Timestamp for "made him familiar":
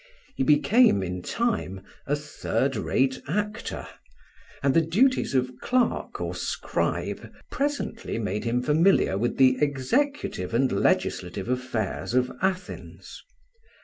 8.17-9.15